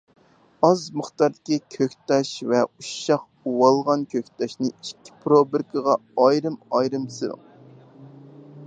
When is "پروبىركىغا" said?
5.27-6.01